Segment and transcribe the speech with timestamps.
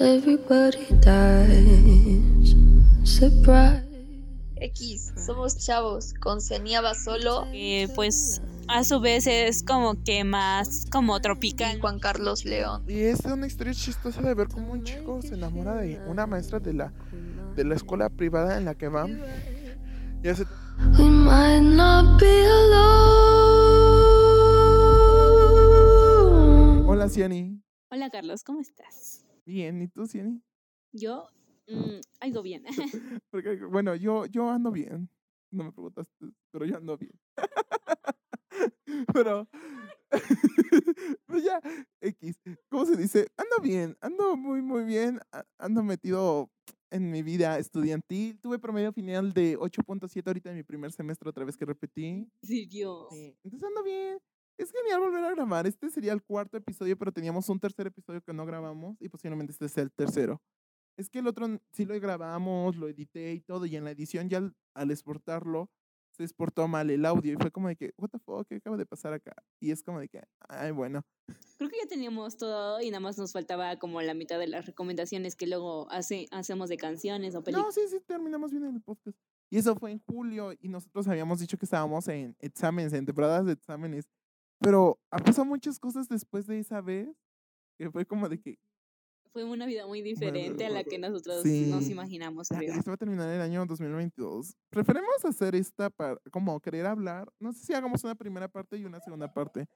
[0.00, 2.54] Everybody dies.
[3.02, 3.82] Surprise.
[4.60, 10.22] X, somos chavos, con Ciania va solo Eh, pues a su vez es como que
[10.22, 11.80] más como tropical.
[11.80, 12.84] Juan Carlos León.
[12.86, 16.60] Y es una historia chistosa de ver cómo un chico se enamora de una maestra
[16.60, 16.92] de la,
[17.56, 19.08] de la escuela privada en la que va.
[20.22, 20.44] Y hace
[20.96, 23.18] We might not be alone.
[26.86, 27.60] Hola Ciani.
[27.90, 29.17] Hola Carlos, ¿cómo estás?
[29.48, 30.42] Bien, ¿y tú Ciani?
[30.92, 31.26] Yo
[31.68, 32.64] mm, algo bien.
[33.30, 35.08] Porque, bueno, yo, yo ando bien.
[35.50, 36.12] No me preguntaste,
[36.50, 37.18] pero yo ando bien.
[39.14, 39.48] pero,
[41.24, 41.62] pues ya,
[42.02, 43.28] X, ¿cómo se dice?
[43.38, 45.18] Ando bien, ando muy, muy bien.
[45.56, 46.50] Ando metido
[46.90, 48.38] en mi vida estudiantil.
[48.42, 52.28] Tuve promedio final de 8.7 ahorita en mi primer semestre, otra vez que repetí.
[52.42, 53.06] Sí, Dios.
[53.10, 54.18] Sí, Entonces ando bien.
[54.58, 55.66] Es genial volver a grabar.
[55.68, 59.52] Este sería el cuarto episodio, pero teníamos un tercer episodio que no grabamos y posiblemente
[59.52, 60.42] este sea el tercero.
[60.96, 64.28] Es que el otro sí lo grabamos, lo edité y todo, y en la edición
[64.28, 65.70] ya al, al exportarlo,
[66.10, 68.76] se exportó mal el audio y fue como de que, what the fuck, ¿qué acaba
[68.76, 69.32] de pasar acá?
[69.60, 71.02] Y es como de que, ay, bueno.
[71.56, 74.66] Creo que ya teníamos todo y nada más nos faltaba como la mitad de las
[74.66, 77.74] recomendaciones que luego hace, hacemos de canciones o No, películas.
[77.74, 79.16] sí, sí, terminamos bien el podcast.
[79.50, 83.46] Y eso fue en julio y nosotros habíamos dicho que estábamos en exámenes, en temporadas
[83.46, 84.08] de exámenes.
[84.60, 87.08] Pero ha pasado muchas cosas después de esa vez
[87.78, 88.58] que fue como de que
[89.32, 91.92] Fue una vida muy diferente a la que nosotros nos Sí.
[91.92, 92.48] imaginamos.
[92.50, 92.74] Ya, creo.
[92.74, 94.56] Esto va a terminar el año 2022.
[94.70, 97.30] Preferimos hacer esta para como querer hablar.
[97.38, 99.66] No sé si hagamos una primera parte y una segunda parte.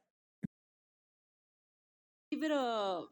[2.30, 3.10] Sí, pero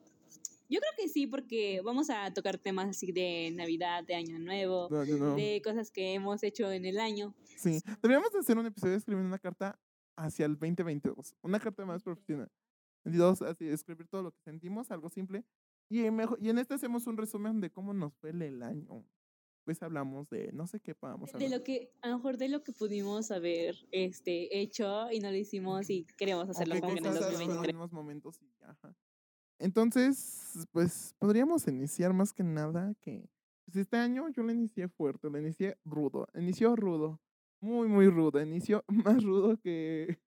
[0.68, 4.88] yo creo que sí, porque vamos a tocar temas así de Navidad, de Año Nuevo,
[4.91, 5.36] No, no, no.
[5.36, 7.34] de cosas que hemos hecho en el año.
[7.58, 9.78] Sí, deberíamos de hacer un episodio escribiendo una carta
[10.16, 11.36] hacia el 2022.
[11.42, 12.50] Una carta más profesional.
[13.05, 15.44] Y dos, así, escribir todo lo que sentimos, algo simple.
[15.89, 19.05] Y en, mejor, y en este hacemos un resumen de cómo nos fue el año.
[19.64, 21.58] Pues hablamos de, no sé qué podamos De hablar.
[21.58, 25.37] lo que, a lo mejor de lo que pudimos haber este, hecho y no lo
[25.37, 27.76] hicimos y queremos hacerlo como que en el cosas fueron 2023.
[27.76, 28.94] buenos momentos y ajá.
[29.59, 33.28] Entonces, pues podríamos iniciar más que nada que
[33.66, 37.20] pues, este año yo lo inicié fuerte, lo inicié rudo, inició rudo,
[37.60, 40.19] muy muy rudo, inició más rudo que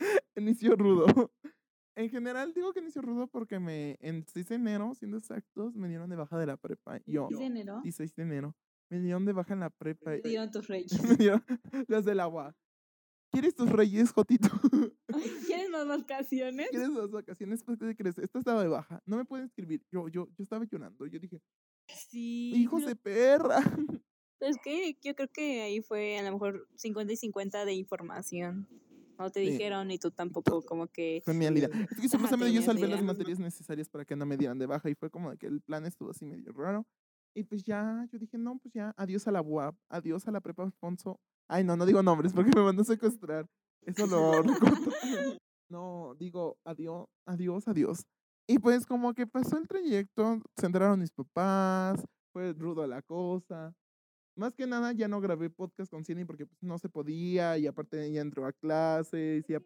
[0.36, 1.06] inició rudo.
[1.96, 5.88] En general digo que inició rudo porque me en 6 de enero, siendo exactos, me
[5.88, 6.98] dieron de baja de la prepa.
[7.06, 7.80] Yo, ¿Es de enero?
[7.82, 8.54] sí, 6 de enero,
[8.90, 10.12] me dieron de baja en la prepa.
[10.20, 11.02] Te dieron tus reyes.
[11.02, 11.42] Me dieron
[11.88, 12.54] las del agua.
[13.32, 14.48] ¿Quieres tus reyes, Jotito?
[15.46, 16.68] ¿Quieres más vacaciones?
[16.70, 17.64] ¿Quieres las vacaciones?
[17.64, 18.16] Pues, ¿qué crees?
[18.18, 19.02] Esta estaba de baja.
[19.04, 19.84] No me pueden escribir.
[19.90, 21.06] Yo, yo, yo estaba llorando.
[21.06, 21.42] Yo dije,
[21.88, 22.52] Sí.
[22.56, 23.58] hijos no, de perra.
[24.40, 28.68] Es que yo creo que ahí fue a lo mejor 50 y 50 de información.
[29.18, 29.52] No te Sí.
[29.52, 31.22] dijeron y tú tampoco como que...
[31.24, 31.70] Genialidad.
[31.90, 34.90] Es que supuestamente yo salvé las materias necesarias para que no me dieran de baja
[34.90, 36.86] y fue como de que el plan estuvo así medio raro.
[37.34, 40.40] Y pues ya, yo dije, no, pues ya, adiós a la UAP, adiós a la
[40.40, 41.18] prepa Alfonso.
[41.48, 43.46] Ay, no, no digo nombres porque me van a secuestrar.
[43.82, 44.90] Eso lo recorto.
[45.68, 48.04] No, digo, adiós, adiós, adiós.
[48.46, 53.74] Y pues como que pasó el trayecto, se enteraron mis papás, fue rudo la cosa.
[54.36, 57.66] Más que nada ya no grabé podcast con Cieny porque pues, no se podía y
[57.66, 59.64] aparte ya entró a clases y ap-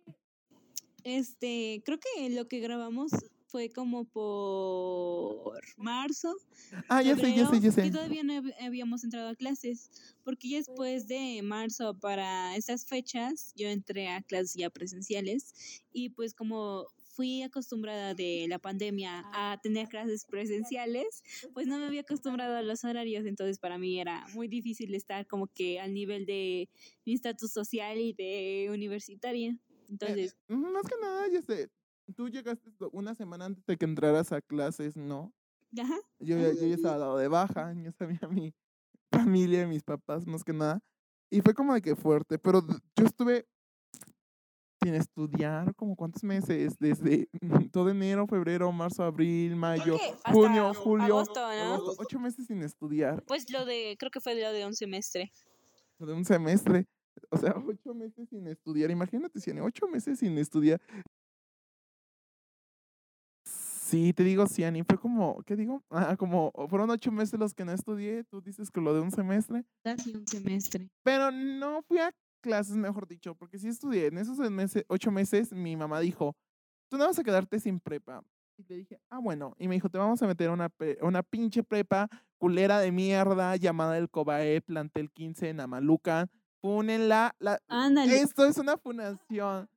[1.03, 3.11] Este, creo que lo que grabamos
[3.49, 6.37] fue como por marzo.
[6.89, 7.91] Ah, ya sé, ya sé, ya sé.
[7.91, 9.91] todavía no hab- habíamos entrado a clases,
[10.23, 16.11] porque ya después de marzo para esas fechas yo entré a clases ya presenciales y
[16.11, 21.23] pues como fui acostumbrada de la pandemia a tener clases presenciales,
[21.55, 25.27] pues no me había acostumbrado a los horarios, entonces para mí era muy difícil estar
[25.27, 26.69] como que al nivel de
[27.05, 29.59] mi estatus social y de universitaria.
[29.89, 31.69] Entonces, Mm, Más que nada, ya sé.
[32.17, 35.33] Tú llegaste una semana antes de que entraras a clases, ¿no?
[35.79, 35.97] ajá.
[36.21, 38.55] Yo, ya- yo ya estaba dado de baja, ya sabía mi
[39.13, 40.81] familia, mis papás, más que nada.
[41.31, 42.63] Y fue como de que fuerte, pero
[42.97, 43.47] yo estuve
[44.83, 47.29] sin estudiar como cuántos meses, desde
[47.73, 49.99] todo enero, febrero, marzo, abril, mayo,
[50.33, 51.75] junio, julio, agosto, ¿no?
[51.75, 55.31] agosto, ocho meses sin estudiar, Pues lo de, creo que fue lo de un semestre.
[55.99, 56.87] de un semestre,
[57.31, 60.81] o sea, ocho meses sin estudiar, imagínate, si en ocho meses sin estudiar.
[63.45, 65.83] Sí, te digo, Ciani, fue como, ¿qué digo?
[65.91, 69.11] Ah, como fueron ocho meses los que no estudié, tú dices que lo de un
[69.11, 69.65] semestre.
[69.83, 70.89] Casi un semestre.
[71.03, 74.07] Pero no fui a clases, mejor dicho, porque sí estudié.
[74.07, 76.37] En esos meses, ocho meses, mi mamá dijo,
[76.91, 78.23] tú no vas a quedarte sin prepa.
[78.57, 79.55] Y le dije, ah, bueno.
[79.59, 80.71] Y me dijo, te vamos a meter a una,
[81.03, 82.09] una pinche prepa
[82.39, 86.29] culera de mierda llamada el Cobae, plantel 15 en Amalucan.
[86.61, 87.35] Fúnenla.
[87.39, 87.59] La...
[87.69, 89.69] Ándale, Esto es una funación.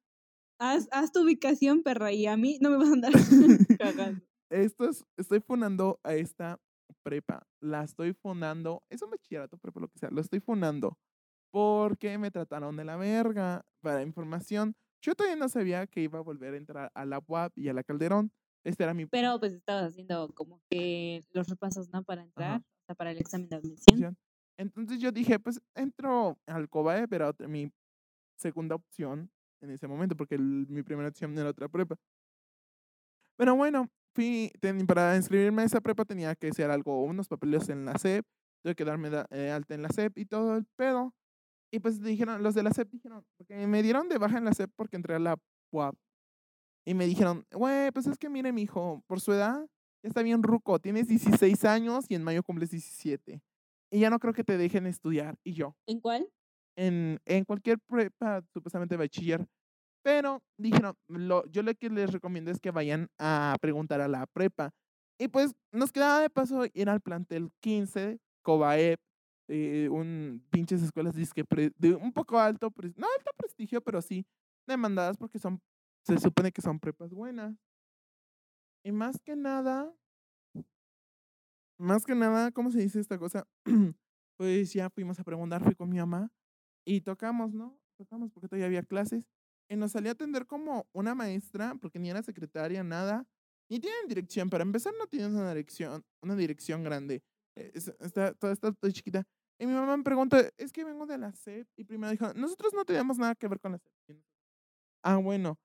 [0.59, 3.11] haz, haz tu ubicación, perra, y a mí no me vas a andar
[3.79, 4.21] cagando.
[4.49, 6.59] esto es, estoy funando a esta
[7.03, 7.47] prepa.
[7.61, 8.83] La estoy funando.
[8.89, 10.09] Es un bachillerato, prepa, lo que sea.
[10.09, 10.97] Lo estoy funando.
[11.53, 13.63] Porque me trataron de la verga.
[13.79, 14.73] Para información,
[15.03, 17.73] yo todavía no sabía que iba a volver a entrar a la UAP y a
[17.73, 18.31] la Calderón.
[18.65, 22.03] Este era mi Pero pues estabas haciendo como que los repasos, ¿no?
[22.03, 22.63] Para entrar, Ajá.
[22.87, 24.17] sea, para el examen de admisión.
[24.57, 27.71] Entonces yo dije, pues entro al COBAE, pero otra- mi
[28.39, 29.29] segunda opción
[29.61, 31.97] en ese momento, porque el- mi primera opción era otra prepa.
[33.37, 37.69] Pero bueno, fui, ten- para inscribirme a esa prepa tenía que hacer algo, unos papeles
[37.69, 38.25] en la SEP,
[38.63, 41.13] tuve que darme da- eh, alta en la SEP y todo el pedo.
[41.73, 44.53] Y pues dijeron, los de la SEP dijeron, porque me dieron de baja en la
[44.53, 45.37] SEP porque entré a la
[45.71, 45.95] UAP.
[46.85, 49.65] Y me dijeron, güey, pues es que mire, mi hijo, por su edad,
[50.03, 53.41] ya está bien ruco, tienes 16 años y en mayo cumples 17.
[53.91, 55.35] Y ya no creo que te dejen estudiar.
[55.43, 56.29] Y yo, ¿En cuál?
[56.77, 59.47] en, en cualquier prepa, supuestamente bachiller.
[60.03, 64.27] Pero dijeron, lo, yo lo que les recomiendo es que vayan a preguntar a la
[64.27, 64.69] prepa.
[65.19, 68.99] Y pues nos quedaba de paso ir al plantel 15, Cobaep,
[69.47, 74.01] eh, un pinches escuelas disque pre- de un poco alto, pres- no alto prestigio, pero
[74.01, 74.25] sí
[74.67, 75.61] demandadas porque son,
[76.05, 77.55] se supone que son prepas buenas.
[78.85, 79.93] Y más que nada,
[81.77, 83.47] más que nada, ¿cómo se dice esta cosa?
[84.37, 86.31] pues ya fuimos a preguntar, fui con mi mamá
[86.85, 87.77] y tocamos, ¿no?
[87.97, 89.27] Tocamos porque todavía había clases.
[89.69, 93.25] Y nos salió a atender como una maestra, porque ni era secretaria, nada.
[93.69, 94.49] Ni tienen dirección.
[94.49, 97.23] Para empezar, no tienen una dirección, una dirección grande.
[97.55, 99.23] Eh, es- está, toda está toda chiquita.
[99.59, 101.67] Y mi mamá me preguntó, es que vengo de la SEP.
[101.77, 104.23] Y primero dijo, nosotros no tenemos nada que ver con la nosotros,
[105.03, 105.57] Ah, bueno.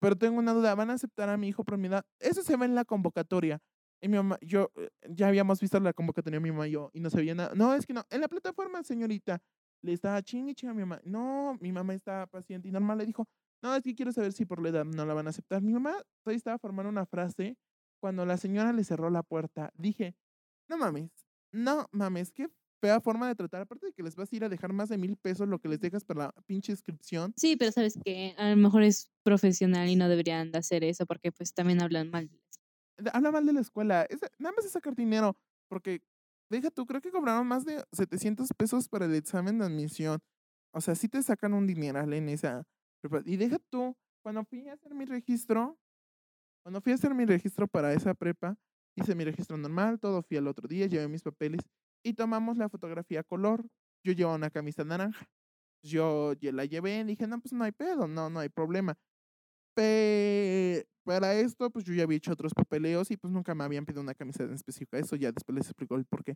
[0.00, 2.04] Pero tengo una duda, ¿van a aceptar a mi hijo por mi edad?
[2.20, 3.60] Eso se ve en la convocatoria.
[4.02, 7.00] Y mi mamá, yo, eh, ya habíamos visto la convocatoria mi mamá y yo, y
[7.00, 7.54] no sabía nada.
[7.56, 9.40] No, es que no, en la plataforma, señorita,
[9.82, 11.00] le estaba chingue a mi mamá.
[11.04, 13.26] No, mi mamá estaba paciente y normal le dijo,
[13.62, 15.62] no, es que quiero saber si por la edad no la van a aceptar.
[15.62, 17.56] Mi mamá todavía estaba formando una frase
[18.00, 19.72] cuando la señora le cerró la puerta.
[19.74, 20.14] Dije,
[20.68, 21.10] no mames,
[21.52, 22.48] no mames, qué
[22.80, 23.62] fea forma de tratar.
[23.62, 25.68] Aparte de que les vas a ir a dejar más de mil pesos lo que
[25.68, 27.34] les dejas para la pinche inscripción.
[27.36, 31.06] Sí, pero sabes que a lo mejor es profesional y no deberían de hacer eso
[31.06, 32.30] porque pues también hablan mal.
[33.12, 34.02] habla mal de la escuela.
[34.08, 35.36] Es, nada más es sacar dinero.
[35.68, 36.00] Porque,
[36.50, 40.18] deja tú, creo que cobraron más de 700 pesos para el examen de admisión.
[40.72, 42.64] O sea, sí te sacan un dineral en esa.
[43.02, 45.78] prepa- Y deja tú, cuando fui a hacer mi registro,
[46.64, 48.56] cuando fui a hacer mi registro para esa prepa,
[48.98, 51.60] hice mi registro normal, todo fui al otro día, llevé mis papeles
[52.04, 53.66] y tomamos la fotografía color.
[54.04, 55.28] Yo llevaba una camisa naranja.
[55.84, 58.96] Yo, ya la llevé y dije, no, pues no hay pedo, no, no hay problema.
[59.74, 63.86] Pe- para esto, pues yo ya había hecho otros papeleos y pues nunca me habían
[63.86, 64.96] pedido una camisa en específico.
[64.96, 66.34] Eso ya después les explico el por qué.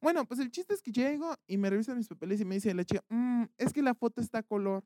[0.00, 2.72] Bueno, pues el chiste es que llego y me revisan mis papeles y me dice
[2.74, 4.84] la chica, "Mm, es que la foto está a color,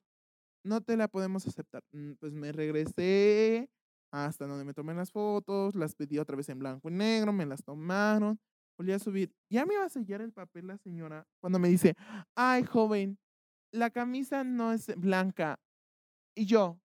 [0.64, 1.82] no te la podemos aceptar.
[1.92, 3.70] Mm, Pues me regresé
[4.12, 7.46] hasta donde me tomé las fotos, las pedí otra vez en blanco y negro, me
[7.46, 8.38] las tomaron,
[8.78, 9.32] volví a subir.
[9.50, 11.94] Ya me iba a sellar el papel la señora cuando me dice,
[12.36, 13.18] ay joven,
[13.72, 15.58] la camisa no es blanca.
[16.36, 16.80] Y yo,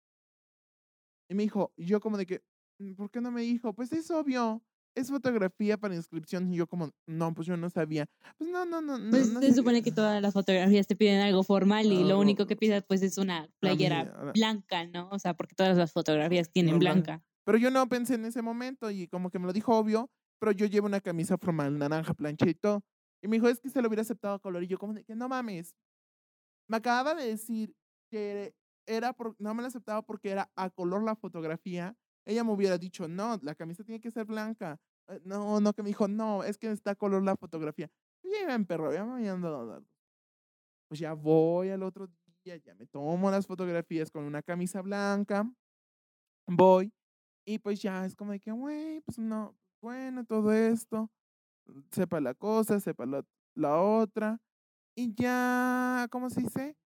[1.29, 2.41] y me dijo, y yo como de que,
[2.79, 3.73] "Mm, ¿por qué no me dijo?
[3.73, 4.63] Pues es obvio,
[4.99, 6.51] es fotografía para inscripción.
[6.53, 8.05] Y yo como, no, pues yo no sabía.
[8.37, 8.97] Pues no, no, no.
[9.09, 9.53] Pues no se sé".
[9.55, 12.83] supone que todas las fotografías te piden algo formal y lo Algo- único que pides
[12.87, 15.09] pues es una playera ahora- blanca, ¿no?
[15.09, 17.23] O sea, porque todas las fotografías tienen blanca.
[17.45, 20.09] Pero yo no pensé en ese momento y como que me lo dijo obvio,
[20.39, 23.87] pero yo llevo una camisa formal naranja plancha y me dijo, es que se lo
[23.89, 24.63] hubiera aceptado a color.
[24.63, 25.73] Y yo como que no mames.
[26.69, 27.73] Me acababa de decir
[28.11, 28.53] que
[28.87, 31.95] era por, no me lo aceptaba porque era a color la fotografía.
[32.25, 34.79] Ella me hubiera dicho, no, la camisa tiene que ser blanca.
[35.09, 37.89] Eh, No, no, que me dijo, no, es que está color la fotografía.
[38.23, 39.83] Yo ya iba en perro, ya me datos.
[40.87, 42.09] Pues ya voy al otro
[42.43, 45.49] día, ya me tomo las fotografías con una camisa blanca.
[46.47, 46.91] Voy
[47.45, 51.11] y pues ya es como de que, güey, pues no, bueno, todo esto,
[51.91, 53.25] sepa la cosa, sepa la,
[53.55, 54.39] la otra.
[54.95, 56.77] Y ya, ¿cómo se dice?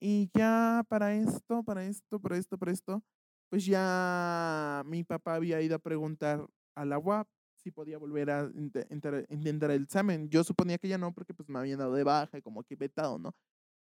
[0.00, 3.02] Y ya para esto, para esto, para esto, para esto,
[3.50, 6.46] pues ya mi papá había ido a preguntar
[6.76, 7.28] a la UAP
[7.66, 10.30] si podía volver a intentar el examen.
[10.30, 12.76] Yo suponía que ya no, porque pues me habían dado de baja y como que
[12.76, 13.34] vetado, ¿no?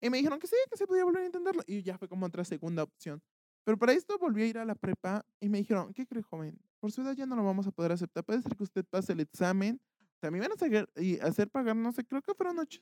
[0.02, 1.64] Y me dijeron que sí, que se podía volver a intentarlo.
[1.68, 3.22] Y ya fue como otra segunda opción.
[3.66, 6.58] Pero para esto volví a ir a la prepa y me dijeron, ¿qué cree, joven?
[6.80, 8.24] Por su edad ya no lo vamos a poder aceptar.
[8.24, 9.82] Puede ser que usted pase el examen.
[10.22, 12.80] Me iban a hacer, y hacer pagar, no sé, creo que fueron ocho.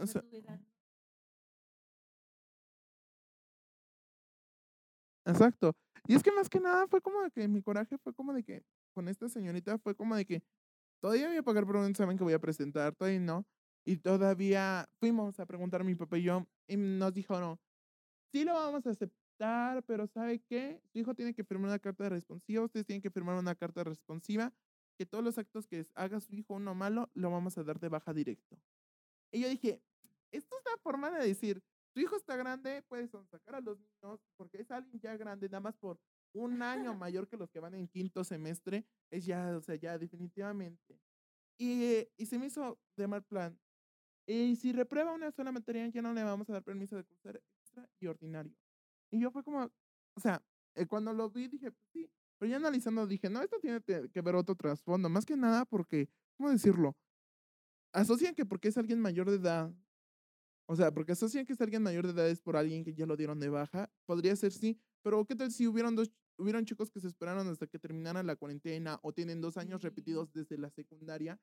[0.00, 0.22] O sea,
[5.24, 5.74] exacto.
[6.06, 8.42] Y es que más que nada fue como de que mi coraje fue como de
[8.42, 8.62] que
[8.94, 10.42] con esta señorita fue como de que
[11.02, 13.46] todavía voy a pagar por un examen que voy a presentar, todavía no.
[13.86, 17.58] Y todavía fuimos a preguntar a mi papá y yo y nos dijeron,
[18.32, 20.80] sí lo vamos a aceptar, pero ¿sabe qué?
[20.92, 23.84] Su hijo tiene que firmar una carta de responsiva, ustedes tienen que firmar una carta
[23.84, 24.52] responsiva,
[24.98, 27.88] que todos los actos que haga su hijo uno malo, lo vamos a dar de
[27.88, 28.58] baja directo.
[29.32, 29.82] Y yo dije,
[30.32, 34.20] esto es una forma de decir, tu hijo está grande, puedes sacar a los niños,
[34.36, 35.98] porque es alguien ya grande, nada más por
[36.32, 39.98] un año mayor que los que van en quinto semestre, es ya, o sea, ya
[39.98, 41.00] definitivamente.
[41.58, 43.58] Y, y se me hizo de mal plan.
[44.26, 47.42] Y si reprueba una sola materia, ya no le vamos a dar permiso de cursar
[47.58, 48.54] extra y ordinario.
[49.10, 49.70] Y yo fue como,
[50.14, 50.42] o sea,
[50.76, 54.20] eh, cuando lo vi dije, pues sí, pero ya analizando dije, no, esto tiene que
[54.22, 56.96] ver otro trasfondo, más que nada porque, ¿cómo decirlo?
[57.92, 59.74] Asocian que porque es alguien mayor de edad,
[60.70, 63.04] o sea, porque asocian que es alguien mayor de edad es por alguien que ya
[63.04, 66.92] lo dieron de baja, podría ser sí, pero ¿qué tal si hubieron dos, hubieron chicos
[66.92, 70.70] que se esperaron hasta que terminara la cuarentena o tienen dos años repetidos desde la
[70.70, 71.40] secundaria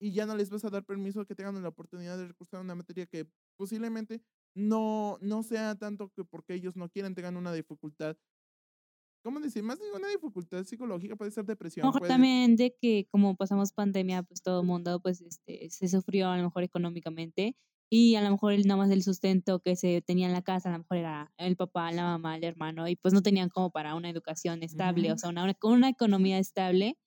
[0.00, 2.76] y ya no les vas a dar permiso que tengan la oportunidad de recursar una
[2.76, 4.22] materia que posiblemente
[4.54, 8.16] no, no sea tanto que porque ellos no quieren tengan una dificultad.
[9.24, 9.64] ¿Cómo decir?
[9.64, 11.84] Más de una dificultad psicológica, puede ser depresión.
[11.84, 16.28] Ojo, también de que como pasamos pandemia, pues todo el mundo pues este, se sufrió
[16.28, 17.56] a lo mejor económicamente
[17.90, 20.72] y a lo mejor nada más el sustento que se tenía en la casa, a
[20.72, 23.94] lo mejor era el papá, la mamá, el hermano, y pues no tenían como para
[23.94, 26.98] una educación estable, o sea, una, una economía estable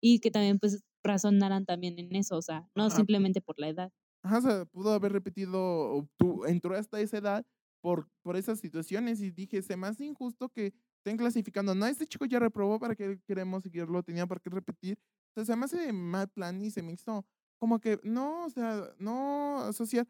[0.00, 3.92] y que también pues razonaran también en eso, o sea, no simplemente por la edad.
[4.22, 7.46] Ajá, o sea, pudo haber repetido, tú, entró hasta esa edad
[7.80, 12.26] por, por esas situaciones y dije, se hace injusto que estén clasificando, no, este chico
[12.26, 14.02] ya reprobó, ¿para qué queremos seguirlo?
[14.02, 14.98] Tenía para qué repetir.
[15.30, 17.24] O sea, se me hace mal plan y se me hizo
[17.58, 20.06] como que, no, o sea, no asociar.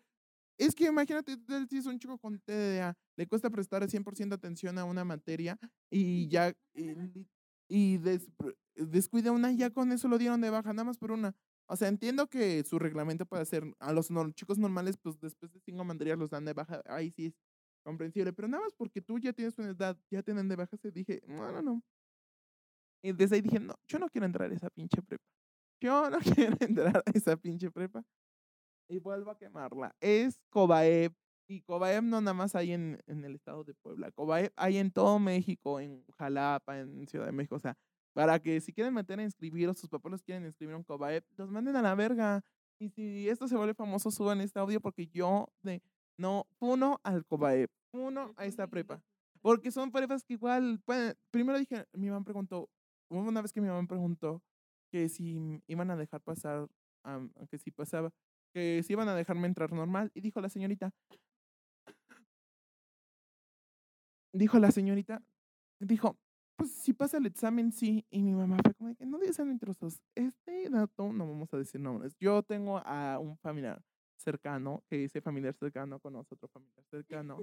[0.58, 1.36] Es que imagínate,
[1.70, 5.56] si es un chico con TDA, le cuesta prestar 100% atención a una materia
[5.90, 6.94] y ya, y,
[7.68, 7.98] y
[8.74, 11.34] descuida una y ya con eso lo dieron de baja, nada más por una.
[11.66, 15.60] O sea, entiendo que su reglamento puede ser, a los chicos normales, pues después de
[15.60, 17.34] cinco materias los dan de baja, ahí sí es
[17.84, 20.90] comprensible, pero nada más porque tú ya tienes una edad, ya tienen de baja, se
[20.90, 21.82] dije, no, no, no.
[23.02, 25.24] Y desde ahí dije, no, yo no quiero entrar a esa pinche prepa.
[25.80, 26.18] Yo no
[26.50, 28.04] quiero entrar a esa pinche prepa.
[28.88, 29.94] Y vuelvo a quemarla.
[30.00, 31.12] Es Cobaep.
[31.46, 34.10] Y Cobaep no nada más hay en, en el estado de Puebla.
[34.12, 37.56] Cobaep hay en todo México, en Jalapa, en Ciudad de México.
[37.56, 37.76] O sea,
[38.12, 41.24] para que si quieren meter a inscribir o sus papás los quieren inscribir en Cobaep,
[41.36, 42.42] los manden a la verga.
[42.78, 45.82] Y si esto se vuelve famoso, suban este audio porque yo de
[46.18, 49.02] no, uno al Cobaep, uno a esta prepa.
[49.40, 51.14] Porque son prepas que igual pueden.
[51.30, 52.68] Primero dije, mi mamá preguntó,
[53.08, 54.42] una vez que mi mamá preguntó
[54.90, 56.68] que si iban a dejar pasar,
[57.50, 58.10] que si pasaba,
[58.58, 60.10] que si iban a dejarme entrar normal.
[60.14, 60.92] Y dijo la señorita,
[64.32, 65.22] dijo la señorita,
[65.78, 66.18] dijo,
[66.56, 68.04] pues si pasa el examen, sí.
[68.10, 70.00] Y mi mamá fue como que no dicen intrusos.
[70.16, 72.16] Este dato, no vamos a decir nombres.
[72.18, 73.80] Yo tengo a un familiar
[74.16, 77.38] cercano, que dice familiar cercano, conoce otro familiar cercano,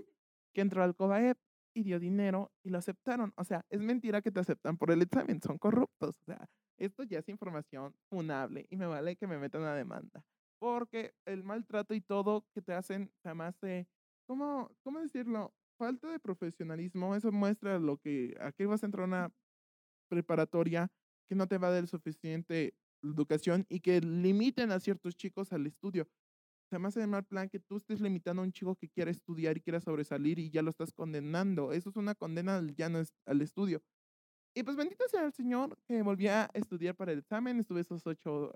[0.54, 1.38] que entró al COBAEP
[1.74, 3.32] y dio dinero y lo aceptaron.
[3.38, 6.10] O sea, es mentira que te aceptan por el examen, son corruptos.
[6.10, 10.26] O sea, esto ya es información funable y me vale que me metan una demanda.
[10.66, 13.88] Porque el maltrato y todo que te hacen, además de,
[14.26, 15.54] ¿cómo, cómo decirlo?
[15.78, 19.34] falta de profesionalismo, eso muestra lo que, aquí vas a entrar a una
[20.10, 20.90] preparatoria
[21.30, 25.68] que no te va a dar suficiente educación y que limiten a ciertos chicos al
[25.68, 26.08] estudio.
[26.72, 29.58] Se me hace mal plan que tú estés limitando a un chico que quiera estudiar
[29.58, 31.74] y quiera sobresalir y ya lo estás condenando.
[31.74, 33.84] Eso es una condena ya no es al estudio.
[34.56, 37.60] Y pues bendito sea el Señor que volví a estudiar para el examen.
[37.60, 38.52] Estuve esos ocho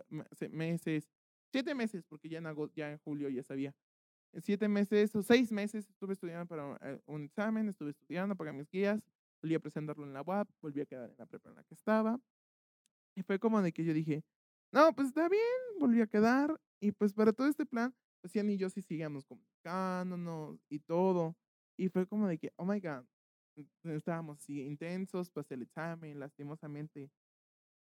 [0.50, 1.08] meses,
[1.52, 3.74] siete meses, porque ya en, ya en julio ya sabía
[4.38, 8.70] siete meses o seis meses estuve estudiando para eh, un examen, estuve estudiando, para mis
[8.70, 9.02] guías,
[9.42, 11.74] volví a presentarlo en la UAP, volví a quedar en la prepa en la que
[11.74, 12.20] estaba.
[13.16, 14.24] Y fue como de que yo dije,
[14.72, 15.42] no, pues está bien,
[15.80, 16.60] volví a quedar.
[16.80, 21.36] Y pues para todo este plan, pues Ian y yo sí seguíamos comunicándonos y todo.
[21.78, 23.06] Y fue como de que, oh my God,
[23.84, 27.10] estábamos así intensos, pasé el examen, lastimosamente.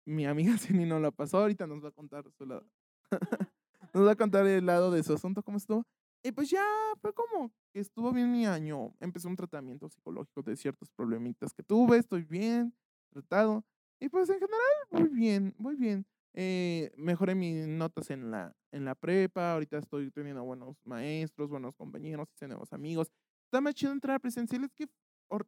[0.06, 2.68] Mi amiga Ceni no lo pasó, ahorita nos va a contar su lado.
[3.94, 5.86] nos va a contar el lado de su asunto, cómo estuvo.
[6.24, 6.66] Y pues ya
[7.02, 8.96] fue como que estuvo bien mi año.
[9.00, 11.98] Empecé un tratamiento psicológico de ciertos problemitas que tuve.
[11.98, 12.74] Estoy bien,
[13.12, 13.64] tratado.
[14.00, 14.60] Y pues en general,
[14.90, 16.06] muy bien, muy bien.
[16.34, 19.54] Eh, mejoré mis notas en la, en la prepa.
[19.54, 23.12] Ahorita estoy teniendo buenos maestros, buenos compañeros, hice nuevos amigos.
[23.46, 24.64] Está más chido entrar a presencial.
[24.64, 24.88] Es que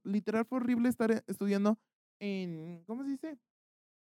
[0.04, 1.78] literal fue horrible estar eh, estudiando
[2.20, 3.38] en, ¿cómo se dice?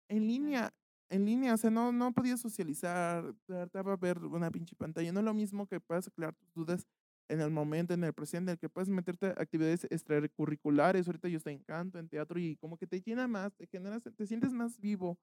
[0.09, 0.75] En línea
[1.15, 5.13] en línea, o sea, no, no podías socializar, trataba ver una pinche pantalla.
[5.13, 6.87] No es lo mismo que puedas aclarar tus dudas
[7.29, 11.07] en el momento, en el presente, en el que puedes meterte actividades extracurriculares.
[11.07, 14.03] Ahorita yo estoy en canto, en teatro y como que te llena más, te generas,
[14.17, 15.19] te sientes más vivo.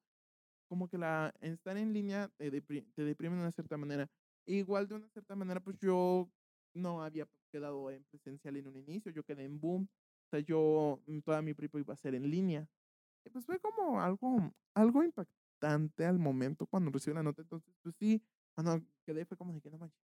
[0.70, 4.08] Como que la estar en línea te, depri- te deprime de una cierta manera.
[4.46, 6.30] Igual de una cierta manera, pues yo
[6.74, 9.90] no había quedado en presencial en un inicio, yo quedé en boom.
[10.28, 12.68] O sea, yo mm, toda mi prepa iba a ser en línea.
[13.26, 17.42] Y pues fue como algo, algo impactante al momento cuando recibí la nota.
[17.42, 18.22] Entonces, pues sí,
[18.56, 20.02] cuando quedé fue como de que no manches,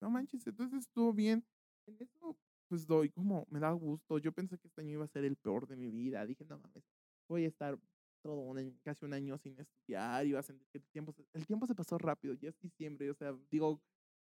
[0.00, 0.46] no manches.
[0.46, 1.44] Entonces estuvo bien.
[1.86, 2.36] En eso,
[2.68, 4.18] pues doy como, me da gusto.
[4.18, 6.24] Yo pensé que este año iba a ser el peor de mi vida.
[6.26, 6.84] Dije, no mames,
[7.28, 7.78] voy a estar
[8.22, 10.26] todo un año- casi un año sin estudiar.
[10.26, 12.34] Iba a sentir que el tiempo, se- el tiempo se pasó rápido.
[12.34, 13.10] Ya es diciembre.
[13.10, 13.80] O sea, digo,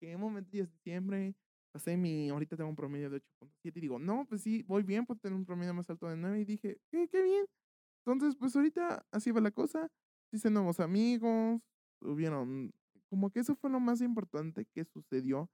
[0.01, 1.35] que en momento ya es diciembre.
[1.73, 5.07] Pasé mi, ahorita tengo un promedio de 8.7 y digo, no, pues sí, voy bien
[5.07, 7.47] por tener un promedio más alto de 9 y dije, qué, qué bien.
[8.07, 9.91] Entonces, pues ahorita así va la cosa.
[10.35, 11.63] Hice nuevos amigos,
[12.01, 12.75] hubieron,
[13.09, 15.49] como que eso fue lo más importante que sucedió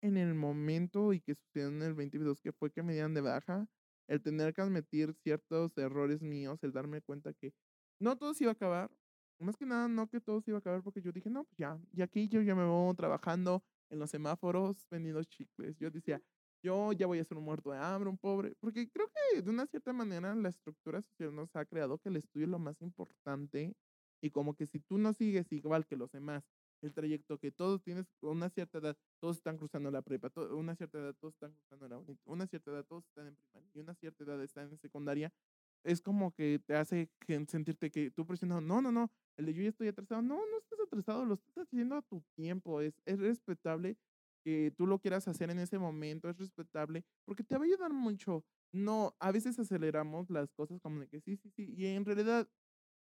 [0.00, 3.20] en el momento y que sucedió en el 2022, que fue que me dieran de
[3.20, 3.66] baja,
[4.06, 7.52] el tener que admitir ciertos errores míos, el darme cuenta que
[7.98, 8.92] no todo se iba a acabar,
[9.40, 11.58] más que nada no que todo se iba a acabar, porque yo dije, no, pues
[11.58, 15.76] ya, y aquí yo ya me voy trabajando en los semáforos vendiendo chicles.
[15.78, 16.22] Yo decía,
[16.62, 19.50] yo ya voy a ser un muerto de hambre, un pobre, porque creo que de
[19.50, 22.80] una cierta manera la estructura social nos ha creado que el estudio es lo más
[22.82, 23.74] importante
[24.22, 26.44] y como que si tú no sigues igual que los demás,
[26.82, 30.74] el trayecto que todos tienes, una cierta edad, todos están cruzando la prepa, to- una
[30.76, 33.80] cierta edad, todos están cruzando la uni, una cierta edad, todos están en primaria y
[33.80, 35.32] una cierta edad están en secundaria,
[35.84, 37.10] es como que te hace
[37.48, 40.58] sentirte que tú presionado, no, no, no, el de yo ya estoy atrasado, no, no
[40.58, 43.96] estás atrasado, lo estás haciendo a tu tiempo, es, es respetable
[44.44, 47.92] que tú lo quieras hacer en ese momento, es respetable, porque te va a ayudar
[47.92, 48.44] mucho.
[48.72, 52.48] No, a veces aceleramos las cosas como de que sí, sí, sí, y en realidad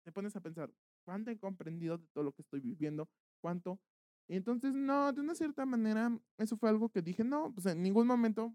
[0.04, 0.73] te pones a pensar,
[1.04, 3.09] ¿cuánto he comprendido de todo lo que estoy viviendo?
[3.40, 3.80] ¿Cuánto?
[4.28, 7.82] Y entonces, no, de una cierta manera, eso fue algo que dije, no, pues en
[7.82, 8.54] ningún momento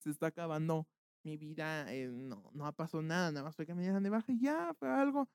[0.00, 0.88] se está acabando
[1.24, 4.10] mi vida, eh, no, no ha pasado nada, nada más fue que me dieran de
[4.10, 5.28] baja y ya, fue algo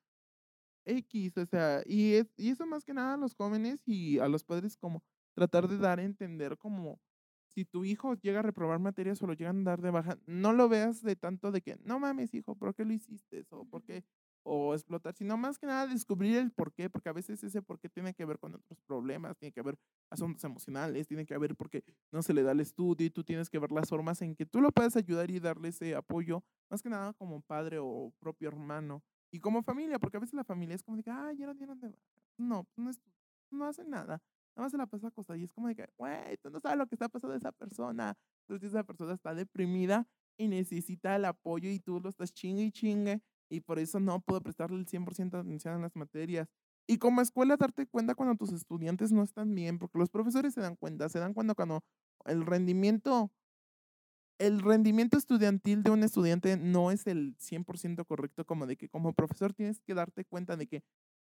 [0.86, 4.28] X, o sea, y, es, y eso más que nada a los jóvenes y a
[4.28, 5.04] los padres como
[5.36, 7.00] tratar de dar a entender como
[7.48, 10.54] si tu hijo llega a reprobar materias o lo llegan a dar de baja, no
[10.54, 13.66] lo veas de tanto de que, no mames, hijo, ¿por qué lo hiciste eso?
[13.70, 14.04] ¿Por qué?
[14.48, 17.80] O explotar, sino más que nada descubrir el por qué, porque a veces ese por
[17.80, 19.76] qué tiene que ver con otros problemas, tiene que ver
[20.12, 23.50] asuntos emocionales, tiene que ver porque no se le da el estudio y tú tienes
[23.50, 26.84] que ver las formas en que tú lo puedes ayudar y darle ese apoyo, más
[26.84, 29.02] que nada como padre o propio hermano.
[29.32, 31.56] Y como familia, porque a veces la familia es como de que, ah, ya no
[31.56, 31.94] dieron de.
[32.38, 33.02] No, no, es,
[33.50, 34.22] no hace nada.
[34.56, 36.78] Nada más se la pasa acostada y es como de que, güey, tú no sabes
[36.78, 38.16] lo que está pasando a esa persona.
[38.42, 42.72] Entonces esa persona está deprimida y necesita el apoyo y tú lo estás chingue y
[42.72, 46.48] chingue y por eso no puedo prestarle el 100% de atención a las materias.
[46.88, 50.62] Y como escuela darte cuenta cuando tus estudiantes no están bien, porque los profesores se
[50.62, 51.84] dan cuenta, se dan cuenta cuando
[52.26, 53.32] el rendimiento
[54.40, 59.14] el rendimiento estudiantil de un estudiante no es el 100% correcto, como de que como
[59.14, 60.84] profesor tienes que darte cuenta de que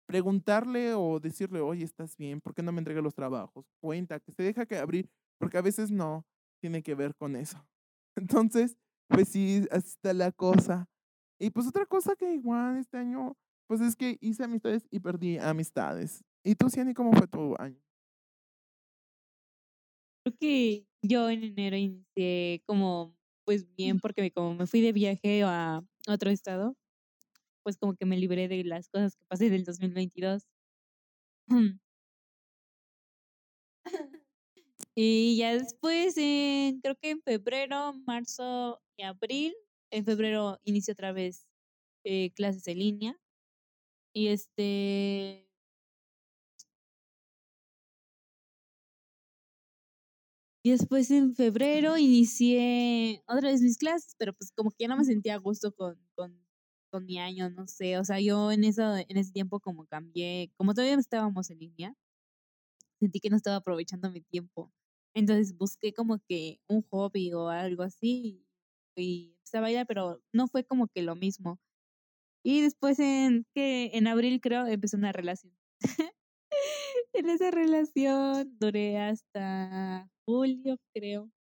[0.07, 2.41] preguntarle o decirle, oye, ¿estás bien?
[2.41, 3.67] ¿Por qué no me entrega los trabajos?
[3.81, 6.27] Cuenta, que se deja que abrir, porque a veces no
[6.61, 7.67] tiene que ver con eso.
[8.17, 8.77] Entonces,
[9.09, 10.89] pues sí, así está la cosa.
[11.39, 15.39] Y pues otra cosa que igual este año, pues es que hice amistades y perdí
[15.39, 16.25] amistades.
[16.43, 17.81] ¿Y tú, Ciani, cómo fue tu año?
[20.25, 25.43] Creo que yo en enero inicié como, pues bien, porque como me fui de viaje
[25.45, 26.77] a otro estado,
[27.63, 30.47] pues como que me libré de las cosas que pasé del 2022.
[35.01, 39.55] Y ya después, creo que en febrero, marzo y abril,
[39.91, 41.47] en febrero inició otra vez
[42.05, 43.21] eh, clases en línea.
[44.13, 45.49] Y este,
[50.63, 54.97] y después en febrero inicié otra vez mis clases, pero pues como que ya no
[54.97, 56.39] me sentía a gusto con, con,
[56.91, 57.99] con mi año, no sé.
[57.99, 61.95] O sea, yo en, eso, en ese tiempo como cambié, como todavía estábamos en línea,
[63.01, 64.73] sentí que no estaba aprovechando mi tiempo.
[65.15, 68.45] Entonces busqué como que un hobby o algo así
[68.97, 71.59] y empecé a bailar, pero no fue como que lo mismo.
[72.45, 75.53] Y después en que en abril creo empecé una relación.
[77.13, 81.31] en esa relación duré hasta julio, creo.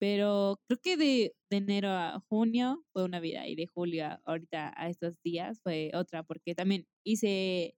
[0.00, 4.20] Pero creo que de, de enero a junio fue una vida y de julio a
[4.24, 7.76] ahorita a estos días fue otra, porque también hice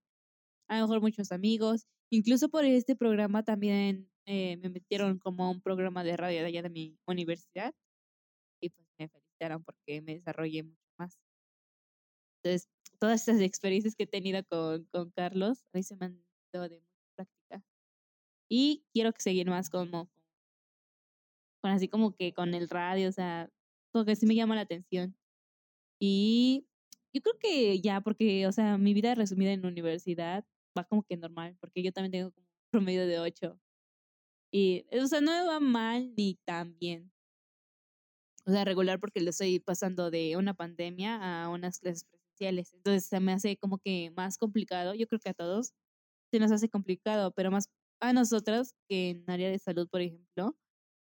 [0.69, 1.87] a lo mejor muchos amigos.
[2.11, 6.47] Incluso por este programa también eh, me metieron como a un programa de radio de
[6.47, 7.75] allá de mi universidad
[9.35, 11.19] felicitaron porque me desarrollé mucho más.
[12.43, 12.69] Entonces,
[12.99, 16.69] todas estas experiencias que he tenido con, con Carlos, a mí se me han dado
[16.69, 17.63] de mucha práctica.
[18.51, 20.11] Y quiero seguir más como
[21.63, 23.51] con así como que con el radio, o sea,
[23.93, 25.17] como que sí me llama la atención.
[26.01, 26.67] Y
[27.15, 30.45] yo creo que ya, porque, o sea, mi vida resumida en la universidad
[30.79, 33.59] va como que normal, porque yo también tengo como un promedio de 8.
[34.53, 37.14] Y, o sea, no me va mal ni tan bien.
[38.47, 42.75] O sea, regular porque lo estoy pasando de una pandemia a unas clases presenciales.
[42.75, 44.95] Entonces se me hace como que más complicado.
[44.95, 45.73] Yo creo que a todos
[46.31, 50.57] se nos hace complicado, pero más a nosotras que en área de salud, por ejemplo,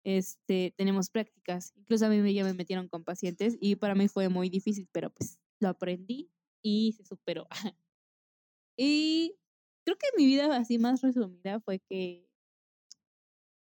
[0.04, 1.74] este, tenemos prácticas.
[1.76, 5.10] Incluso a mí ya me metieron con pacientes y para mí fue muy difícil, pero
[5.10, 6.30] pues lo aprendí
[6.62, 7.48] y se superó.
[8.78, 9.36] y
[9.86, 12.28] creo que mi vida así más resumida fue que,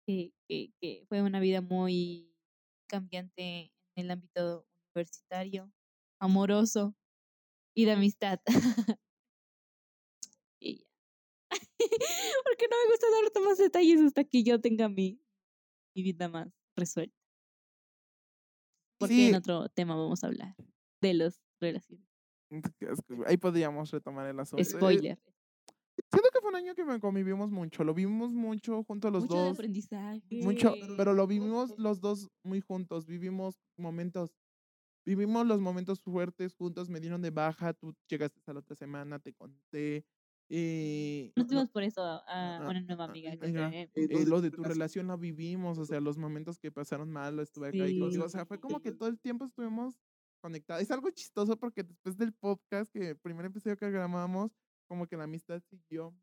[0.07, 2.34] que, que, fue una vida muy
[2.95, 5.73] cambiante en el ámbito universitario,
[6.21, 6.95] amoroso
[7.75, 8.39] y de amistad.
[10.61, 10.87] y ya.
[12.45, 15.21] Porque no me gusta dar más detalles hasta que yo tenga mi,
[15.97, 17.19] mi vida más resuelta.
[19.01, 20.55] Porque en otro tema vamos a hablar
[21.03, 22.07] de las relaciones.
[23.27, 24.63] Ahí podríamos retomar el asunto.
[24.63, 25.19] Eh, Spoiler.
[26.11, 29.37] Siento que fue un año que convivimos mucho, lo vimos mucho junto a los mucho
[29.37, 29.45] dos.
[29.45, 30.43] De aprendizaje.
[30.43, 34.35] Mucho, pero lo vivimos los dos muy juntos, vivimos momentos,
[35.07, 39.19] vivimos los momentos fuertes juntos, me dieron de baja, tú llegaste a la otra semana,
[39.19, 40.05] te conté.
[40.51, 43.37] Eh, Nos tuvimos por eso a una nueva amiga.
[43.37, 47.39] Que eh, lo de tu relación lo vivimos, o sea, los momentos que pasaron mal,
[47.39, 49.95] estuve acá y contigo, o sea, fue como que todo el tiempo estuvimos
[50.43, 50.83] conectados.
[50.83, 54.53] Es algo chistoso porque después del podcast, que el primer episodio que grabamos,
[54.95, 56.15] como que la amistad siguió.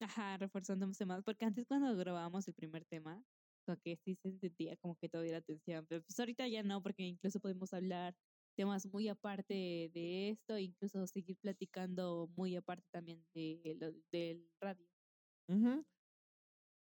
[0.00, 3.24] Ajá, reforzándose más, porque antes cuando grabábamos el primer tema,
[3.66, 6.82] como que sí se sentía como que todavía la atención, pero pues ahorita ya no,
[6.82, 8.14] porque incluso podemos hablar
[8.56, 9.54] temas muy aparte
[9.92, 14.86] de esto, incluso seguir platicando muy aparte también de lo, del radio.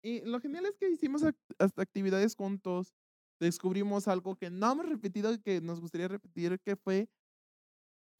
[0.04, 1.24] Y lo genial es que hicimos
[1.60, 2.94] hasta actividades juntos,
[3.40, 7.10] descubrimos algo que no hemos repetido y que nos gustaría repetir, que fue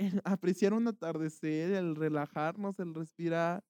[0.02, 3.64] el apreciar un atardecer, el relajarnos, el respirar,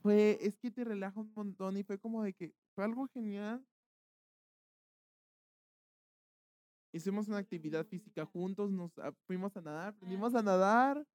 [0.00, 3.64] fue, es que te relaja un montón y fue como de que fue algo genial.
[6.94, 8.92] Hicimos una actividad física juntos, nos
[9.26, 11.06] fuimos a nadar, aprendimos a nadar.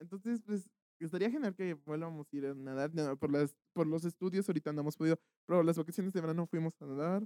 [0.00, 2.90] Entonces, pues, estaría genial que volvamos a ir a nadar.
[3.18, 6.74] por, las, por los estudios ahorita no hemos podido, pero las vacaciones de verano fuimos
[6.80, 7.24] a nadar.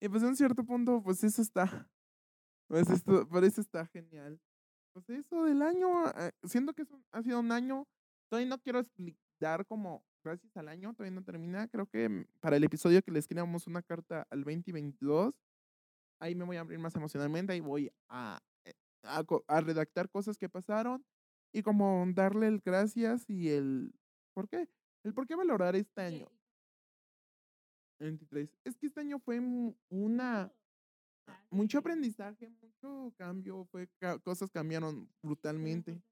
[0.00, 1.90] Y pues en cierto punto, pues eso está
[2.68, 4.40] pues esto, por eso está genial.
[4.92, 7.86] Pues eso del año, eh, siento que ha sido un año,
[8.28, 11.68] todavía no quiero explicar como gracias al año, todavía no termina.
[11.68, 15.34] Creo que mm, para el episodio que le escribamos una carta al 2022,
[16.20, 20.36] ahí me voy a abrir más emocionalmente, ahí voy a, eh, a, a redactar cosas
[20.36, 21.04] que pasaron
[21.52, 23.94] y como darle el gracias y el
[24.34, 24.68] por qué,
[25.04, 26.28] el por qué valorar este año.
[28.00, 28.48] 23.
[28.64, 29.40] Es que este año fue
[29.88, 30.52] una
[31.50, 33.88] mucho aprendizaje, mucho cambio, fue
[34.22, 36.02] cosas cambiaron brutalmente.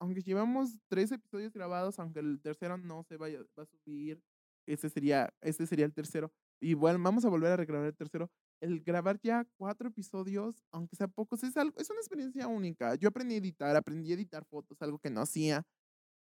[0.00, 4.22] Aunque llevamos tres episodios grabados, aunque el tercero no se vaya va a subir,
[4.66, 6.32] ese sería, este sería el tercero.
[6.60, 8.30] Y bueno, vamos a volver a regrabar el tercero.
[8.60, 12.94] El grabar ya cuatro episodios, aunque sea pocos, es algo, es una experiencia única.
[12.96, 15.64] Yo aprendí a editar, aprendí a editar fotos, algo que no hacía.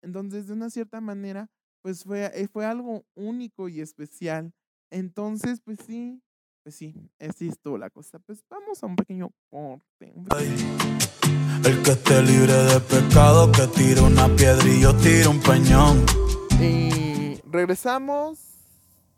[0.03, 1.49] Entonces, de una cierta manera,
[1.83, 4.53] pues fue, eh, fue algo único y especial.
[4.91, 6.23] Entonces, pues sí,
[6.67, 8.19] pues sí, así estuvo la cosa.
[8.19, 10.13] Pues vamos a un pequeño corte.
[11.65, 16.05] El que esté libre de pecado, que tire una piedra y yo tiro un peñón.
[16.61, 18.41] Y regresamos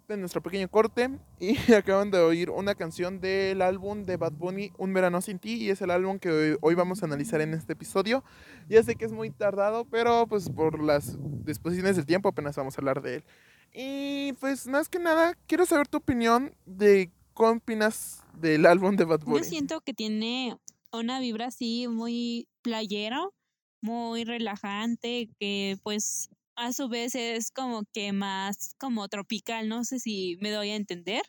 [0.08, 1.08] de nuestro pequeño corte
[1.40, 5.54] y acaban de oír una canción del álbum de Bad Bunny, Un Verano Sin Ti,
[5.54, 8.24] y es el álbum que hoy, vamos a analizar en este episodio.
[8.68, 12.76] Ya sé que es muy tardado, pero pues por las disposiciones del tiempo apenas vamos
[12.76, 13.24] a hablar de él.
[13.72, 19.04] Y pues más que nada, quiero saber tu opinión de ¿Qué opinas del álbum de
[19.04, 19.38] Bad Bunny?
[19.38, 20.58] Yo siento que tiene
[20.92, 23.32] una vibra así muy playero,
[23.80, 30.00] muy relajante, que pues a su vez es como que más como tropical, no sé
[30.00, 31.22] si me doy a entender.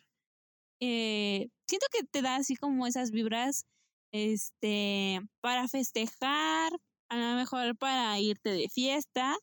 [0.80, 3.66] Eh, siento que te da así como esas vibras
[4.12, 6.72] este para festejar,
[7.08, 9.36] a lo mejor para irte de fiesta,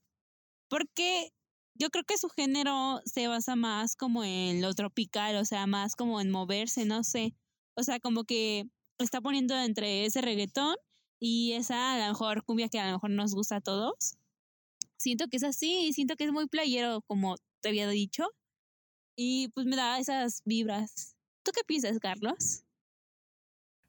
[0.69, 1.32] porque
[1.78, 5.96] yo creo que su género se basa más como en lo tropical, o sea, más
[5.96, 7.36] como en moverse, no sé.
[7.76, 10.76] O sea, como que está poniendo entre ese reggaetón
[11.20, 14.18] y esa a lo mejor cumbia que a lo mejor nos gusta a todos.
[14.98, 18.28] Siento que es así, siento que es muy playero, como te había dicho.
[19.16, 21.16] Y pues me da esas vibras.
[21.44, 22.63] ¿Tú qué piensas, Carlos?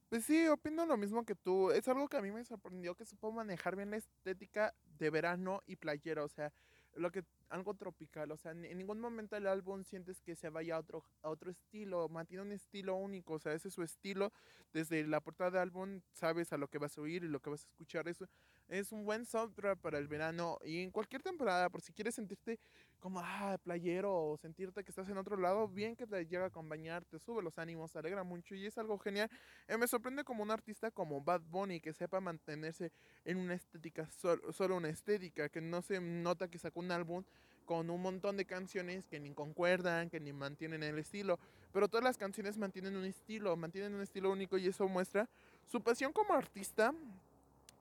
[0.08, 1.70] Pues sí, opino lo mismo que tú.
[1.70, 5.62] Es algo que a mí me sorprendió que supo manejar bien la estética de verano
[5.66, 6.24] y playero.
[6.24, 6.52] O sea,
[6.94, 10.76] lo que algo tropical, o sea, en, ningún momento el álbum sientes que se vaya
[10.76, 14.32] a otro, a otro estilo, mantiene un estilo único, o sea, ese es su estilo,
[14.72, 17.50] desde la portada del álbum sabes a lo que vas a oír y lo que
[17.50, 18.28] vas a escuchar, eso
[18.68, 22.58] es un buen soundtrack para el verano y en cualquier temporada, por si quieres sentirte
[22.98, 26.48] como, ah, playero o sentirte que estás en otro lado, bien que te llega a
[26.48, 29.30] acompañar, te sube los ánimos, te alegra mucho y es algo genial.
[29.68, 32.92] Eh, me sorprende como un artista como Bad Bunny que sepa mantenerse
[33.24, 37.24] en una estética, sol- solo una estética, que no se nota que sacó un álbum
[37.68, 41.38] con un montón de canciones que ni concuerdan, que ni mantienen el estilo,
[41.70, 45.28] pero todas las canciones mantienen un estilo, mantienen un estilo único y eso muestra
[45.66, 46.94] su pasión como artista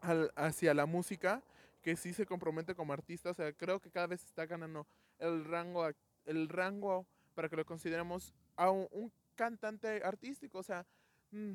[0.02, 1.41] al- hacia la música,
[1.82, 4.86] que sí se compromete como artista, o sea, creo que cada vez está ganando
[5.19, 5.89] el rango,
[6.26, 10.86] el rango para que lo consideremos a un, un cantante artístico, o sea,
[11.32, 11.54] mm,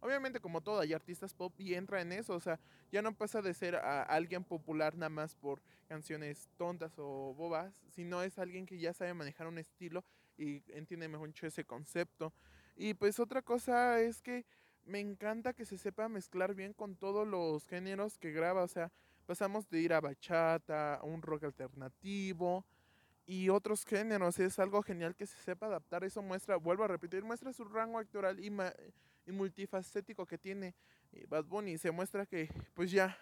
[0.00, 2.58] obviamente como todo hay artistas pop y entra en eso, o sea,
[2.90, 7.72] ya no pasa de ser a alguien popular nada más por canciones tontas o bobas,
[7.90, 10.04] sino es alguien que ya sabe manejar un estilo
[10.36, 12.32] y entiende mejor ese concepto.
[12.76, 14.46] Y pues otra cosa es que
[14.84, 18.90] me encanta que se sepa mezclar bien con todos los géneros que graba, o sea,
[19.26, 22.64] pasamos de ir a bachata, a un rock alternativo
[23.26, 27.22] y otros géneros, es algo genial que se sepa adaptar, eso muestra, vuelvo a repetir,
[27.22, 28.50] muestra su rango actoral y,
[29.26, 30.74] y multifacético que tiene
[31.28, 33.16] Bad Bunny, se muestra que pues ya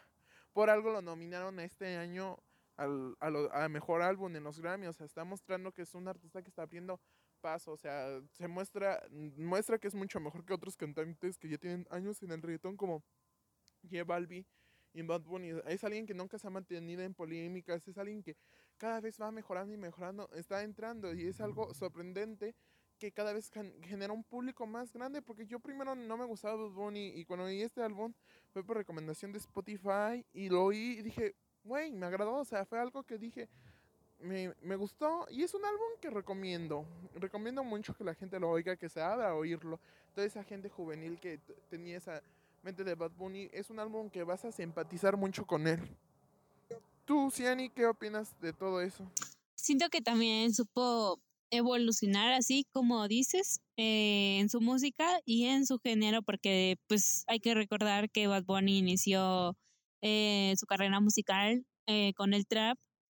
[0.53, 2.37] por algo lo nominaron este año
[2.77, 5.95] al, a, lo- a mejor álbum en los Grammy, o sea, está mostrando que es
[5.95, 7.01] un artista que está abriendo
[7.41, 9.03] paso, o sea, se muestra,
[9.37, 12.77] muestra que es mucho mejor que otros cantantes que ya tienen años en el reggaetón
[12.77, 13.03] como
[13.89, 14.47] J Balbi
[14.93, 15.51] y Bad Bunny.
[15.67, 18.37] Es alguien que nunca se ha mantenido en polémicas, es alguien que
[18.77, 22.55] cada vez va mejorando y mejorando, está entrando y es algo sorprendente
[22.99, 26.57] que cada vez gen- genera un público más grande porque yo primero no me gustaba
[26.57, 28.13] Bad Bunny y cuando oí este álbum
[28.53, 31.35] fue por recomendación de Spotify y lo oí y dije,
[31.65, 33.49] güey, me agradó, o sea, fue algo que dije,
[34.21, 36.85] me, me gustó y es un álbum que recomiendo.
[37.15, 39.79] Recomiendo mucho que la gente lo oiga, que se abra a oírlo.
[40.15, 41.39] Toda esa gente juvenil que
[41.71, 42.21] tenía esa
[42.65, 45.79] mente de Bad Bunny, es un álbum que vas a simpatizar mucho con él.
[47.05, 49.09] Tú, Ciani, ¿qué opinas de todo eso?
[49.55, 55.79] Siento que también supo evolucionar así como dices eh, en su música y en su
[55.79, 59.57] género porque pues hay que recordar que Bad Bunny inició
[60.03, 62.79] eh, su carrera musical eh, con el trap.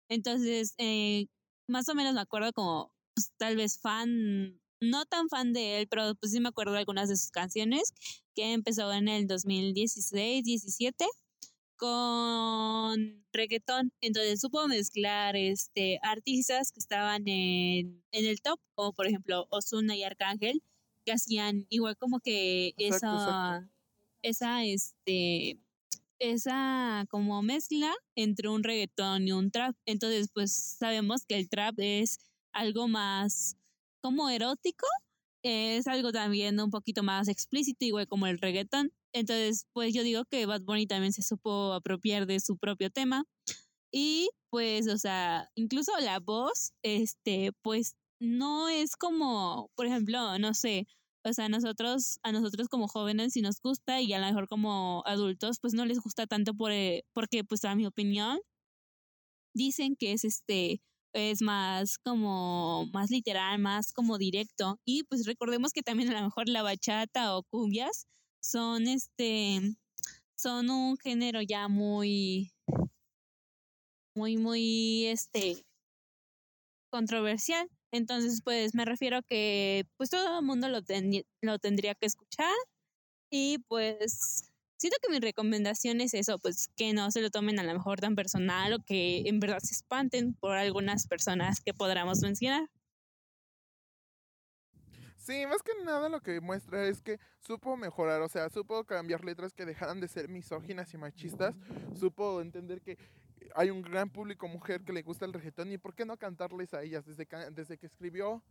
[0.10, 1.28] Entonces eh,
[1.68, 5.88] más o menos me acuerdo como pues, tal vez fan no tan fan de él
[5.90, 7.94] pero pues sí me acuerdo de algunas de sus canciones
[8.36, 11.06] que empezó en el 2016 17
[11.80, 13.92] con reggaetón.
[14.02, 19.96] Entonces supo mezclar este artistas que estaban en, en el top, como por ejemplo Ozuna
[19.96, 20.62] y Arcángel,
[21.06, 23.74] que hacían igual como que Exacto, esa, exacto.
[24.24, 25.60] esa, este,
[26.20, 29.76] esa como mezcla entre un reggaetón y un trap.
[29.86, 32.20] Entonces, pues sabemos que el trap es
[32.54, 33.58] algo más
[34.02, 34.88] como erótico,
[35.44, 38.92] es algo también un poquito más explícito, igual como el reggaetón.
[39.14, 43.26] Entonces, pues yo digo que Bad Bunny también se supo apropiar de su propio tema.
[43.92, 50.54] Y pues, o sea, incluso la voz, este, pues no es como, por ejemplo, no
[50.54, 50.88] sé,
[51.26, 55.04] o sea, nosotros, a nosotros como jóvenes sí nos gusta y a lo mejor como
[55.06, 58.40] adultos, pues no les gusta tanto por, eh, porque, pues a mi opinión,
[59.54, 60.82] dicen que es este,
[61.14, 64.80] es más como, más literal, más como directo.
[64.86, 68.06] Y pues recordemos que también a lo mejor la bachata o cumbias
[68.42, 69.76] son este,
[70.36, 72.52] son un género ya muy,
[74.16, 75.64] muy, muy, este,
[76.90, 77.68] controversial.
[77.92, 82.06] Entonces, pues me refiero a que pues todo el mundo lo, ten- lo tendría que
[82.08, 82.54] escuchar
[83.32, 84.49] y pues
[84.80, 88.00] siento que mi recomendación es eso, pues que no se lo tomen a lo mejor
[88.00, 92.70] tan personal o que en verdad se espanten por algunas personas que podamos mencionar.
[95.18, 99.24] Sí, más que nada lo que muestra es que supo mejorar, o sea, supo cambiar
[99.24, 101.56] letras que dejaran de ser misóginas y machistas,
[101.94, 102.98] supo entender que
[103.56, 106.74] hay un gran público mujer que le gusta el reggaetón y por qué no cantarles
[106.74, 108.42] a ellas desde, desde que escribió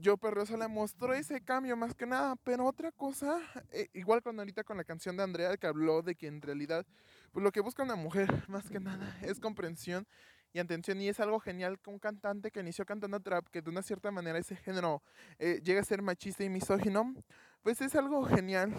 [0.00, 4.38] Yo Perrosa le mostró ese cambio más que nada, pero otra cosa, eh, igual con
[4.38, 6.84] ahorita con la canción de Andrea que habló de que en realidad
[7.32, 10.06] pues lo que busca una mujer más que nada es comprensión
[10.52, 13.70] y atención y es algo genial que un cantante que inició cantando trap, que de
[13.70, 15.02] una cierta manera ese género
[15.38, 17.14] eh, llega a ser machista y misógino,
[17.62, 18.72] pues es algo genial.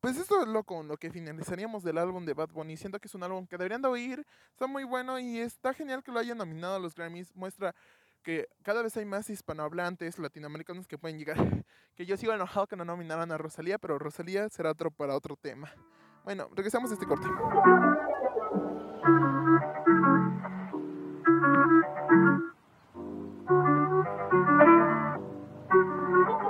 [0.00, 2.78] Pues esto es lo con lo que finalizaríamos del álbum de Bad Bunny.
[2.78, 6.02] Siento que es un álbum que deberían de oír, está muy bueno y está genial
[6.02, 7.34] que lo hayan nominado a los Grammys.
[7.34, 7.74] Muestra
[8.22, 11.36] que cada vez hay más hispanohablantes latinoamericanos que pueden llegar.
[11.96, 15.36] Que yo sigo enojado que no nominaran a Rosalía, pero Rosalía será otro para otro
[15.36, 15.70] tema.
[16.24, 17.26] Bueno, regresamos a este corte.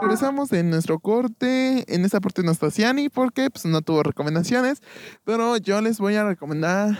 [0.00, 1.84] Regresamos en nuestro corte.
[1.92, 4.82] En esta parte no está Ciani porque pues, no tuvo recomendaciones.
[5.24, 6.98] Pero yo les voy a recomendar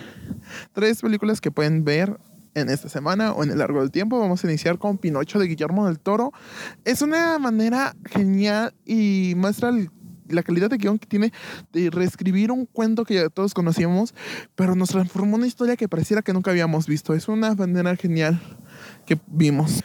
[0.73, 2.19] tres películas que pueden ver
[2.55, 4.19] en esta semana o en el largo del tiempo.
[4.19, 6.33] Vamos a iniciar con Pinocho de Guillermo del Toro.
[6.85, 9.73] Es una manera genial y muestra
[10.29, 11.33] la calidad de guion que tiene
[11.73, 14.15] de reescribir un cuento que ya todos conocíamos,
[14.55, 17.15] pero nos transformó una historia que pareciera que nunca habíamos visto.
[17.15, 18.41] Es una manera genial
[19.07, 19.83] que vimos.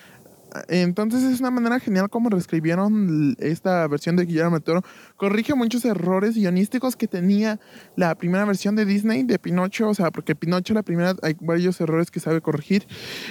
[0.68, 4.82] Entonces es una manera genial como reescribieron esta versión de Guillermo del Toro.
[5.16, 7.60] Corrige muchos errores guionísticos que tenía
[7.96, 11.80] la primera versión de Disney de Pinocho, o sea, porque Pinocho la primera hay varios
[11.82, 12.88] errores que sabe corregir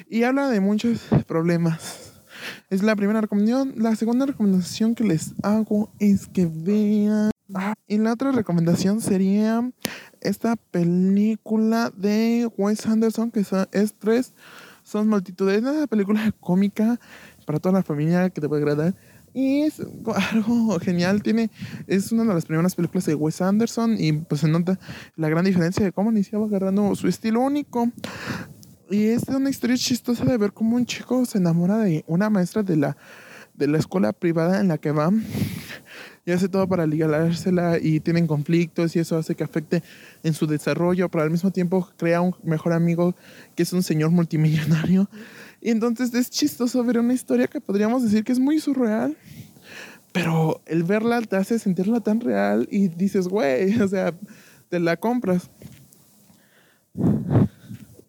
[0.08, 2.14] y habla de muchos problemas.
[2.70, 3.74] Es la primera recomendación.
[3.76, 7.30] La segunda recomendación que les hago es que vean.
[7.54, 9.70] Ah, y la otra recomendación sería
[10.20, 14.32] esta película de Wes Anderson, que es tres,
[14.94, 15.12] son.
[15.14, 17.00] Es una película cómica
[17.44, 18.94] para toda la familia que te puede agradar.
[19.32, 19.82] Y es
[20.32, 21.22] algo genial.
[21.22, 21.50] Tiene,
[21.88, 24.78] es una de las primeras películas de Wes Anderson y pues se nota
[25.16, 27.90] la gran diferencia de cómo iniciaba agarrando su estilo único.
[28.90, 32.62] Y es una historia chistosa de ver cómo un chico se enamora de una maestra
[32.62, 32.96] de la,
[33.54, 35.10] de la escuela privada en la que va
[36.26, 39.82] y hace todo para ligársela y tienen conflictos y eso hace que afecte
[40.22, 43.14] en su desarrollo, pero al mismo tiempo crea un mejor amigo
[43.54, 45.08] que es un señor multimillonario.
[45.60, 49.16] Y entonces es chistoso ver una historia que podríamos decir que es muy surreal,
[50.12, 54.14] pero el verla te hace sentirla tan real y dices, güey, o sea,
[54.68, 55.50] te la compras.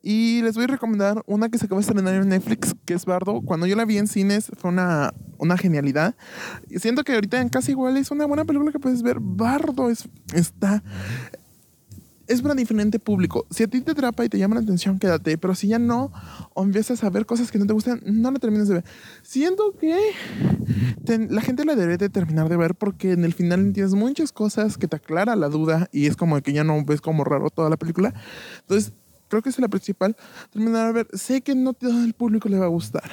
[0.08, 3.06] Y les voy a recomendar una que se acaba de estrenar en Netflix, que es
[3.06, 3.42] Bardo.
[3.42, 6.16] Cuando yo la vi en cines fue una, una genialidad.
[6.70, 9.18] Y siento que ahorita en casi igual es una buena película que puedes ver.
[9.20, 10.84] Bardo es, está...
[12.28, 13.46] Es para diferente público.
[13.52, 15.38] Si a ti te atrapa y te llama la atención, quédate.
[15.40, 16.12] Pero si ya no,
[16.54, 18.84] o empiezas a ver cosas que no te gustan, no la termines de ver.
[19.24, 19.96] Siento que
[21.04, 24.32] te- la gente la debe de terminar de ver porque en el final entiendes muchas
[24.32, 27.50] cosas que te aclara la duda y es como que ya no ves como raro
[27.50, 28.14] toda la película.
[28.62, 28.94] Entonces,
[29.28, 30.16] creo que es la principal.
[30.52, 31.08] Terminar de ver.
[31.14, 33.10] Sé que no todo el público le va a gustar.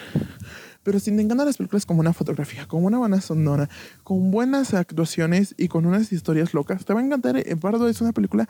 [0.83, 3.69] Pero si te encantan las películas con buena fotografía, con una buena sonora,
[4.03, 7.37] con buenas actuaciones y con unas historias locas, te va a encantar.
[7.37, 8.49] Eh, Bardo es una película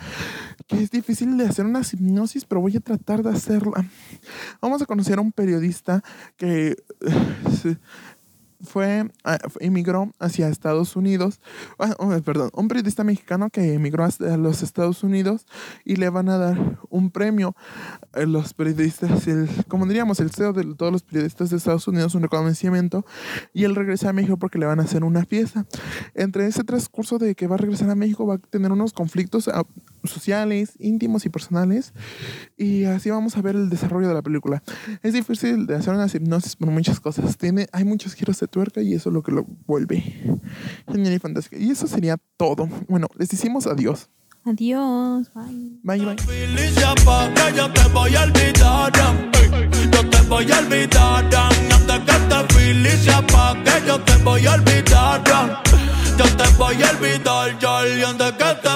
[0.67, 3.85] que es difícil de hacer una hipnosis, pero voy a tratar de hacerla.
[4.63, 6.03] Vamos a conocer a un periodista
[6.37, 7.77] que eh,
[8.63, 11.41] fue, ah, emigró hacia Estados Unidos,
[11.79, 15.47] ah, oh, perdón, un periodista mexicano que emigró hacia los Estados Unidos
[15.85, 17.55] y le van a dar un premio
[18.13, 22.15] a los periodistas, el, como diríamos, el CEO de todos los periodistas de Estados Unidos,
[22.15, 23.05] un reconocimiento,
[23.53, 25.67] y él regresa a México porque le van a hacer una fiesta.
[26.15, 29.49] Entre ese transcurso de que va a regresar a México va a tener unos conflictos
[29.49, 29.65] ah,
[30.11, 31.93] sociales, íntimos y personales,
[32.57, 34.63] y así vamos a ver el desarrollo de la película.
[35.03, 37.37] Es difícil de hacer una hipnosis por muchas cosas.
[37.37, 40.03] Tiene, hay muchos giros de tuerca y eso es lo que lo vuelve
[40.91, 41.63] genial y fantástico.
[41.63, 42.69] Y eso sería todo.
[42.89, 44.09] Bueno, les decimos adiós.
[44.45, 45.31] Adiós.
[45.35, 45.79] Bye.
[45.83, 46.17] Bye, bye.
[47.55, 48.93] Yo te voy a olvidar.
[49.93, 51.35] Yo te voy a olvidar.
[51.35, 52.43] Antes que te
[53.87, 55.63] yo te voy a olvidar.
[56.19, 57.51] Yo te voy a olvidar,
[58.05, 58.73] Antes que te